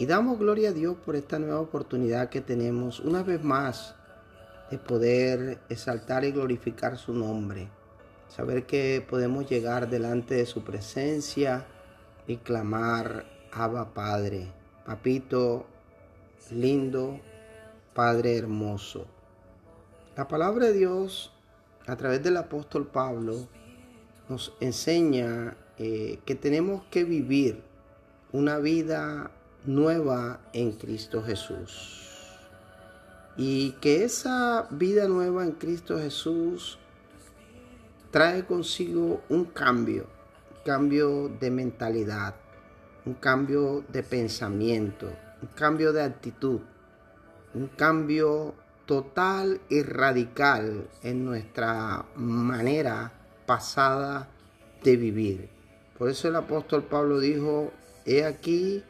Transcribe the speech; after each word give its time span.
Y 0.00 0.06
damos 0.06 0.38
gloria 0.38 0.70
a 0.70 0.72
Dios 0.72 0.96
por 0.96 1.14
esta 1.14 1.38
nueva 1.38 1.60
oportunidad 1.60 2.30
que 2.30 2.40
tenemos 2.40 3.00
una 3.00 3.22
vez 3.22 3.44
más 3.44 3.94
de 4.70 4.78
poder 4.78 5.58
exaltar 5.68 6.24
y 6.24 6.32
glorificar 6.32 6.96
su 6.96 7.12
nombre. 7.12 7.68
Saber 8.26 8.64
que 8.64 9.04
podemos 9.06 9.46
llegar 9.50 9.90
delante 9.90 10.36
de 10.36 10.46
su 10.46 10.64
presencia 10.64 11.66
y 12.26 12.38
clamar, 12.38 13.26
Abba 13.52 13.92
Padre, 13.92 14.50
Papito 14.86 15.66
lindo, 16.50 17.20
Padre 17.92 18.38
hermoso. 18.38 19.06
La 20.16 20.26
palabra 20.26 20.68
de 20.68 20.72
Dios 20.72 21.30
a 21.86 21.96
través 21.96 22.22
del 22.22 22.38
apóstol 22.38 22.86
Pablo 22.86 23.34
nos 24.30 24.54
enseña 24.60 25.58
eh, 25.76 26.20
que 26.24 26.36
tenemos 26.36 26.84
que 26.84 27.04
vivir 27.04 27.62
una 28.32 28.56
vida 28.56 29.32
nueva 29.64 30.40
en 30.52 30.72
Cristo 30.72 31.22
Jesús. 31.22 32.38
Y 33.36 33.72
que 33.80 34.04
esa 34.04 34.66
vida 34.70 35.08
nueva 35.08 35.44
en 35.44 35.52
Cristo 35.52 35.98
Jesús 35.98 36.78
trae 38.10 38.44
consigo 38.44 39.22
un 39.28 39.44
cambio, 39.46 40.06
un 40.50 40.64
cambio 40.64 41.28
de 41.28 41.50
mentalidad, 41.50 42.34
un 43.06 43.14
cambio 43.14 43.84
de 43.88 44.02
pensamiento, 44.02 45.10
un 45.42 45.48
cambio 45.54 45.92
de 45.92 46.02
actitud, 46.02 46.60
un 47.54 47.68
cambio 47.68 48.54
total 48.86 49.60
y 49.68 49.82
radical 49.82 50.88
en 51.02 51.24
nuestra 51.24 52.04
manera 52.16 53.12
pasada 53.46 54.28
de 54.82 54.96
vivir. 54.96 55.48
Por 55.96 56.10
eso 56.10 56.28
el 56.28 56.36
apóstol 56.36 56.84
Pablo 56.84 57.20
dijo, 57.20 57.72
he 58.04 58.24
aquí, 58.24 58.82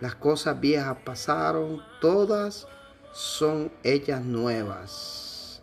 las 0.00 0.14
cosas 0.14 0.60
viejas 0.60 0.96
pasaron, 1.04 1.82
todas 2.00 2.66
son 3.12 3.70
ellas 3.82 4.22
nuevas. 4.22 5.62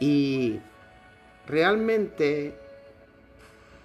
Y 0.00 0.60
realmente 1.46 2.58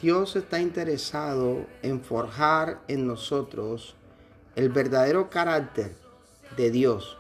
Dios 0.02 0.36
está 0.36 0.60
interesado 0.60 1.66
en 1.82 2.02
forjar 2.02 2.82
en 2.88 3.08
nosotros 3.08 3.96
el 4.56 4.70
verdadero 4.70 5.30
carácter 5.30 5.96
de 6.56 6.72
Dios 6.72 7.18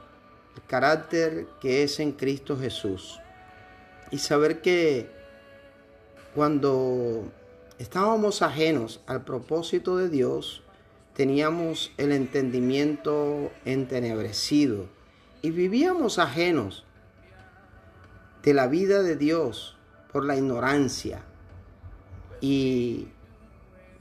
el 0.58 0.64
carácter 0.64 1.47
que 1.62 1.84
es 1.84 2.00
en 2.00 2.12
Cristo 2.12 2.58
Jesús. 2.58 3.19
Y 4.12 4.17
saber 4.17 4.62
que 4.62 5.09
cuando 6.34 7.31
estábamos 7.78 8.41
ajenos 8.41 9.00
al 9.06 9.23
propósito 9.23 9.97
de 9.97 10.09
Dios, 10.09 10.64
teníamos 11.18 11.92
el 11.98 12.12
entendimiento 12.12 13.52
entenebrecido 13.66 14.86
y 15.42 15.50
vivíamos 15.50 16.20
ajenos 16.20 16.86
de 18.44 18.54
la 18.54 18.68
vida 18.68 19.02
de 19.02 19.16
Dios 19.16 19.76
por 20.14 20.24
la 20.24 20.36
ignorancia 20.38 21.24
y 22.40 23.08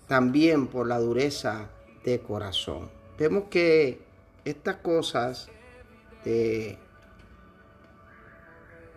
también 0.06 0.66
por 0.66 0.86
la 0.86 0.98
dureza 0.98 1.70
de 2.04 2.20
corazón. 2.20 2.90
Vemos 3.18 3.44
que 3.48 4.02
estas 4.44 4.76
cosas 4.76 5.48
el 6.26 6.76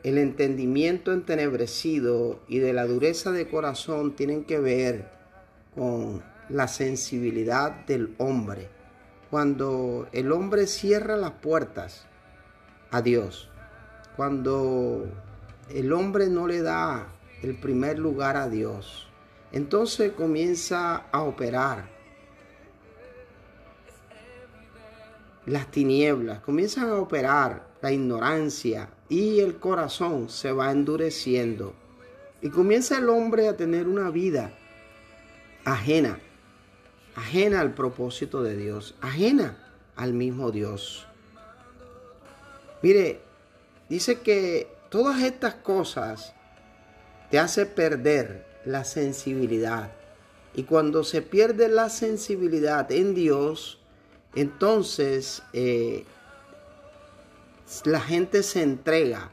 entendimiento 0.03 1.13
entenebrecido 1.13 2.41
y 2.49 2.59
de 2.59 2.73
la 2.73 2.85
dureza 2.85 3.31
de 3.31 3.47
corazón 3.47 4.13
tienen 4.17 4.43
que 4.43 4.59
ver 4.59 5.09
con 5.73 6.21
la 6.49 6.67
sensibilidad 6.67 7.85
del 7.85 8.15
hombre. 8.17 8.69
Cuando 9.29 10.07
el 10.11 10.31
hombre 10.31 10.67
cierra 10.67 11.15
las 11.15 11.31
puertas 11.31 12.05
a 12.91 13.01
Dios, 13.01 13.49
cuando 14.15 15.07
el 15.69 15.93
hombre 15.93 16.27
no 16.27 16.47
le 16.47 16.61
da 16.61 17.07
el 17.41 17.55
primer 17.55 17.99
lugar 17.99 18.35
a 18.35 18.49
Dios, 18.49 19.07
entonces 19.51 20.11
comienza 20.13 21.05
a 21.11 21.21
operar 21.21 21.85
las 25.45 25.71
tinieblas, 25.71 26.41
comienzan 26.41 26.89
a 26.89 26.95
operar 26.95 27.67
la 27.81 27.91
ignorancia 27.91 28.89
y 29.07 29.39
el 29.39 29.57
corazón 29.57 30.29
se 30.29 30.51
va 30.51 30.71
endureciendo. 30.71 31.73
Y 32.41 32.49
comienza 32.49 32.97
el 32.97 33.09
hombre 33.09 33.47
a 33.47 33.57
tener 33.57 33.87
una 33.87 34.09
vida 34.11 34.51
ajena, 35.65 36.19
ajena 37.15 37.61
al 37.61 37.73
propósito 37.73 38.43
de 38.43 38.55
Dios, 38.55 38.95
ajena 39.01 39.57
al 39.95 40.13
mismo 40.13 40.51
Dios. 40.51 41.07
Mire, 42.81 43.19
dice 43.89 44.19
que 44.19 44.67
todas 44.89 45.21
estas 45.21 45.55
cosas 45.55 46.33
te 47.29 47.39
hace 47.39 47.65
perder 47.65 48.45
la 48.65 48.83
sensibilidad. 48.83 49.91
Y 50.55 50.63
cuando 50.63 51.03
se 51.03 51.21
pierde 51.21 51.69
la 51.69 51.89
sensibilidad 51.89 52.91
en 52.91 53.13
Dios, 53.13 53.79
entonces, 54.35 55.43
eh, 55.53 56.05
la 57.85 57.99
gente 57.99 58.43
se 58.43 58.63
entrega 58.63 59.31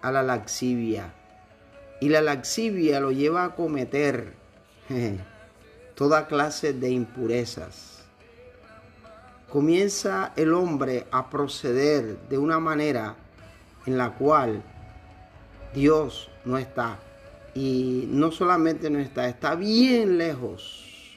a 0.00 0.12
la 0.12 0.22
laxivia 0.22 1.14
y 2.00 2.08
la 2.08 2.20
laxivia 2.20 3.00
lo 3.00 3.10
lleva 3.10 3.44
a 3.44 3.54
cometer 3.54 4.34
toda 5.94 6.26
clase 6.26 6.72
de 6.72 6.90
impurezas. 6.90 8.04
Comienza 9.50 10.32
el 10.36 10.52
hombre 10.52 11.06
a 11.10 11.30
proceder 11.30 12.18
de 12.28 12.38
una 12.38 12.58
manera 12.58 13.14
en 13.86 13.96
la 13.98 14.14
cual 14.14 14.62
Dios 15.74 16.28
no 16.44 16.58
está. 16.58 16.98
Y 17.54 18.08
no 18.10 18.32
solamente 18.32 18.90
no 18.90 18.98
está, 18.98 19.28
está 19.28 19.54
bien 19.54 20.18
lejos 20.18 21.16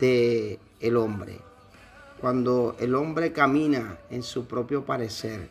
de 0.00 0.58
el 0.80 0.96
hombre 0.96 1.38
cuando 2.24 2.74
el 2.80 2.94
hombre 2.94 3.34
camina 3.34 3.98
en 4.08 4.22
su 4.22 4.46
propio 4.46 4.86
parecer. 4.86 5.46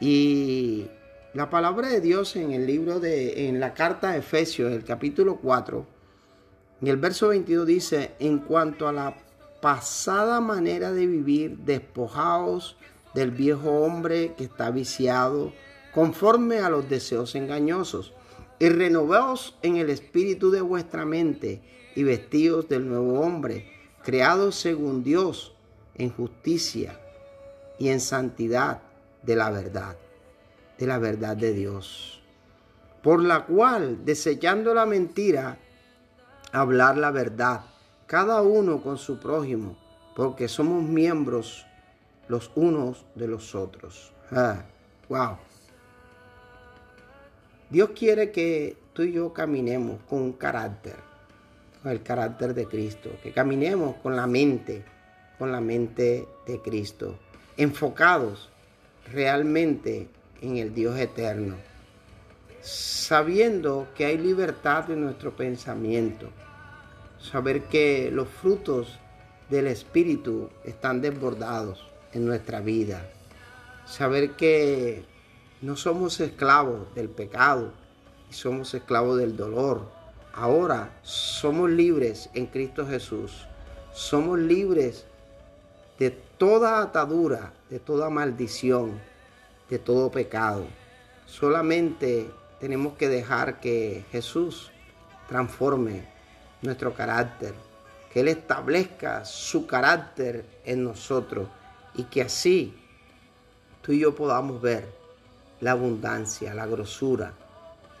Y 0.00 0.86
la 1.34 1.50
palabra 1.50 1.88
de 1.88 2.00
Dios 2.00 2.36
en 2.36 2.52
el 2.52 2.66
libro 2.66 3.00
de, 3.00 3.48
en 3.48 3.60
la 3.60 3.74
carta 3.74 4.12
de 4.12 4.20
Efesios, 4.20 4.72
el 4.72 4.82
capítulo 4.82 5.36
4, 5.36 5.84
en 6.80 6.88
el 6.88 6.96
verso 6.96 7.28
22 7.28 7.66
dice, 7.66 8.12
en 8.20 8.38
cuanto 8.38 8.86
a 8.86 8.92
la 8.92 9.16
pasada 9.60 10.40
manera 10.40 10.92
de 10.92 11.06
vivir, 11.06 11.58
despojaos 11.58 12.76
del 13.14 13.32
viejo 13.32 13.70
hombre 13.80 14.34
que 14.36 14.44
está 14.44 14.70
viciado, 14.70 15.52
conforme 15.92 16.58
a 16.58 16.70
los 16.70 16.88
deseos 16.88 17.34
engañosos, 17.34 18.12
y 18.60 18.68
renovaos 18.68 19.56
en 19.62 19.76
el 19.76 19.90
espíritu 19.90 20.50
de 20.50 20.60
vuestra 20.60 21.04
mente, 21.04 21.62
y 21.96 22.04
vestidos 22.04 22.68
del 22.68 22.88
nuevo 22.88 23.20
hombre, 23.20 23.72
creados 24.04 24.54
según 24.54 25.02
Dios, 25.02 25.54
en 25.96 26.10
justicia 26.10 27.00
y 27.78 27.88
en 27.88 28.00
santidad 28.00 28.82
de 29.22 29.34
la 29.34 29.50
verdad, 29.50 29.96
de 30.78 30.86
la 30.86 30.98
verdad 30.98 31.36
de 31.36 31.52
Dios. 31.52 32.22
Por 33.02 33.22
la 33.22 33.46
cual, 33.46 34.04
desechando 34.04 34.74
la 34.74 34.86
mentira, 34.86 35.58
hablar 36.52 36.96
la 36.96 37.10
verdad, 37.10 37.62
cada 38.06 38.42
uno 38.42 38.82
con 38.82 38.98
su 38.98 39.18
prójimo, 39.18 39.76
porque 40.14 40.48
somos 40.48 40.82
miembros 40.82 41.66
los 42.28 42.50
unos 42.54 43.04
de 43.14 43.28
los 43.28 43.54
otros. 43.54 44.12
Ah, 44.30 44.62
wow. 45.08 45.36
Dios 47.70 47.90
quiere 47.94 48.30
que 48.30 48.76
tú 48.92 49.02
y 49.02 49.12
yo 49.12 49.32
caminemos 49.32 50.00
con 50.08 50.22
un 50.22 50.32
carácter, 50.32 50.96
con 51.82 51.92
el 51.92 52.02
carácter 52.02 52.54
de 52.54 52.66
Cristo, 52.66 53.10
que 53.22 53.32
caminemos 53.32 53.96
con 53.96 54.16
la 54.16 54.26
mente 54.26 54.84
con 55.38 55.52
la 55.52 55.60
mente 55.60 56.26
de 56.46 56.60
Cristo, 56.60 57.16
enfocados 57.56 58.50
realmente 59.12 60.08
en 60.42 60.56
el 60.56 60.74
Dios 60.74 60.98
eterno, 60.98 61.56
sabiendo 62.60 63.88
que 63.96 64.06
hay 64.06 64.18
libertad 64.18 64.90
en 64.90 65.02
nuestro 65.02 65.36
pensamiento, 65.36 66.28
saber 67.20 67.64
que 67.64 68.10
los 68.12 68.28
frutos 68.28 68.98
del 69.50 69.66
Espíritu 69.66 70.50
están 70.64 71.00
desbordados 71.00 71.86
en 72.12 72.26
nuestra 72.26 72.60
vida, 72.60 73.02
Saber 73.88 74.32
que 74.32 75.02
no 75.62 75.74
somos 75.74 76.20
esclavos 76.20 76.94
del 76.94 77.08
pecado 77.08 77.72
y 78.30 78.34
somos 78.34 78.74
esclavos 78.74 79.16
del 79.16 79.34
dolor. 79.34 79.88
Ahora 80.34 80.90
somos 81.02 81.70
libres 81.70 82.28
en 82.34 82.46
Cristo 82.46 82.86
Jesús. 82.86 83.46
Somos 83.94 84.38
libres 84.38 85.06
de 85.98 86.10
toda 86.10 86.82
atadura, 86.82 87.54
de 87.70 87.80
toda 87.80 88.10
maldición, 88.10 89.00
de 89.70 89.78
todo 89.78 90.10
pecado. 90.10 90.66
Solamente 91.24 92.30
tenemos 92.60 92.94
que 92.96 93.08
dejar 93.08 93.60
que 93.60 94.04
Jesús 94.10 94.70
transforme 95.28 96.04
nuestro 96.62 96.94
carácter, 96.94 97.54
que 98.12 98.20
Él 98.20 98.28
establezca 98.28 99.24
su 99.24 99.66
carácter 99.66 100.44
en 100.64 100.84
nosotros 100.84 101.48
y 101.94 102.04
que 102.04 102.22
así 102.22 102.74
tú 103.82 103.92
y 103.92 104.00
yo 104.00 104.14
podamos 104.14 104.60
ver 104.60 104.88
la 105.60 105.72
abundancia, 105.72 106.54
la 106.54 106.66
grosura, 106.66 107.32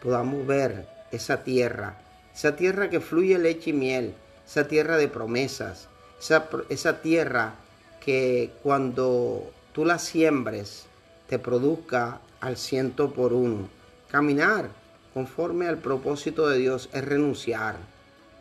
podamos 0.02 0.46
ver 0.46 0.88
esa 1.10 1.42
tierra, 1.42 1.98
esa 2.34 2.56
tierra 2.56 2.90
que 2.90 3.00
fluye 3.00 3.38
leche 3.38 3.70
y 3.70 3.72
miel, 3.72 4.14
esa 4.46 4.66
tierra 4.66 4.96
de 4.96 5.08
promesas, 5.08 5.88
esa, 6.20 6.48
esa 6.68 7.00
tierra 7.00 7.54
que 8.00 8.52
cuando 8.62 9.50
tú 9.72 9.84
la 9.84 9.98
siembres 9.98 10.86
te 11.28 11.38
produzca 11.38 12.20
al 12.40 12.56
ciento 12.56 13.12
por 13.12 13.32
uno. 13.32 13.77
Caminar 14.10 14.70
conforme 15.12 15.66
al 15.66 15.78
propósito 15.78 16.48
de 16.48 16.58
Dios 16.58 16.88
es 16.92 17.04
renunciar, 17.04 17.76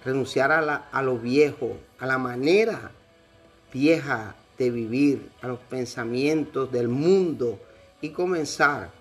renunciar 0.05 0.51
a, 0.51 0.61
la, 0.61 0.75
a 0.91 1.01
lo 1.01 1.17
viejo, 1.17 1.77
a 1.99 2.05
la 2.05 2.17
manera 2.17 2.91
vieja 3.73 4.35
de 4.57 4.71
vivir, 4.71 5.29
a 5.41 5.47
los 5.47 5.59
pensamientos 5.59 6.71
del 6.71 6.87
mundo 6.87 7.59
y 8.01 8.09
comenzar 8.09 8.91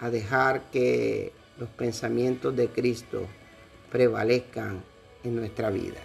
a 0.00 0.10
dejar 0.10 0.62
que 0.70 1.32
los 1.58 1.68
pensamientos 1.70 2.54
de 2.56 2.68
Cristo 2.68 3.26
prevalezcan 3.90 4.82
en 5.22 5.36
nuestra 5.36 5.70
vida. 5.70 6.00